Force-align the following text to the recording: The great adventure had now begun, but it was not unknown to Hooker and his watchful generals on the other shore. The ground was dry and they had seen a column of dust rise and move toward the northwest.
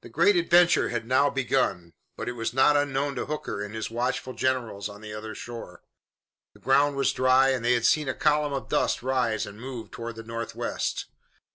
The 0.00 0.08
great 0.08 0.34
adventure 0.34 0.88
had 0.88 1.04
now 1.06 1.28
begun, 1.28 1.92
but 2.16 2.26
it 2.26 2.32
was 2.32 2.54
not 2.54 2.74
unknown 2.74 3.16
to 3.16 3.26
Hooker 3.26 3.62
and 3.62 3.74
his 3.74 3.90
watchful 3.90 4.32
generals 4.32 4.88
on 4.88 5.02
the 5.02 5.12
other 5.12 5.34
shore. 5.34 5.82
The 6.54 6.60
ground 6.60 6.96
was 6.96 7.12
dry 7.12 7.50
and 7.50 7.62
they 7.62 7.74
had 7.74 7.84
seen 7.84 8.08
a 8.08 8.14
column 8.14 8.54
of 8.54 8.70
dust 8.70 9.02
rise 9.02 9.44
and 9.44 9.60
move 9.60 9.90
toward 9.90 10.16
the 10.16 10.22
northwest. 10.22 11.04